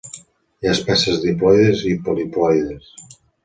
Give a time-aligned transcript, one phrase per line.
[0.63, 2.93] Hi ha espècies diploides i poliploides.